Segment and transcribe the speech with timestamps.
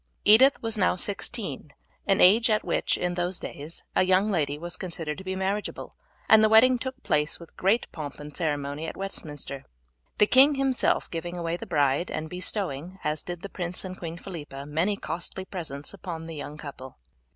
[0.25, 1.73] Edith was now sixteen,
[2.07, 5.95] an age at which, in those days, a young lady was considered to be marriageable,
[6.27, 9.63] and the wedding took place with great pomp and ceremony at Westminster;
[10.17, 14.17] the king himself giving away the bride, and bestowing, as did the prince and Queen
[14.17, 16.97] Philippa, many costly presents upon the young couple.